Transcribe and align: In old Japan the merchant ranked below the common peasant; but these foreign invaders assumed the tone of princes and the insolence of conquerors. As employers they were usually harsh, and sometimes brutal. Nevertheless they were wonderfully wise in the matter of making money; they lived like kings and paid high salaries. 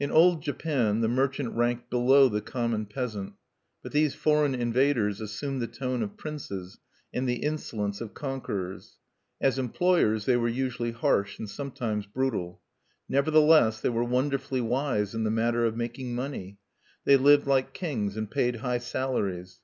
In 0.00 0.10
old 0.10 0.42
Japan 0.42 1.00
the 1.00 1.06
merchant 1.06 1.52
ranked 1.54 1.90
below 1.90 2.28
the 2.28 2.40
common 2.40 2.86
peasant; 2.86 3.34
but 3.84 3.92
these 3.92 4.16
foreign 4.16 4.52
invaders 4.52 5.20
assumed 5.20 5.62
the 5.62 5.68
tone 5.68 6.02
of 6.02 6.16
princes 6.16 6.80
and 7.14 7.28
the 7.28 7.36
insolence 7.36 8.00
of 8.00 8.12
conquerors. 8.12 8.98
As 9.40 9.60
employers 9.60 10.24
they 10.24 10.36
were 10.36 10.48
usually 10.48 10.90
harsh, 10.90 11.38
and 11.38 11.48
sometimes 11.48 12.04
brutal. 12.06 12.60
Nevertheless 13.08 13.80
they 13.80 13.90
were 13.90 14.02
wonderfully 14.02 14.60
wise 14.60 15.14
in 15.14 15.22
the 15.22 15.30
matter 15.30 15.64
of 15.64 15.76
making 15.76 16.16
money; 16.16 16.58
they 17.04 17.16
lived 17.16 17.46
like 17.46 17.72
kings 17.72 18.16
and 18.16 18.28
paid 18.28 18.56
high 18.56 18.78
salaries. 18.78 19.60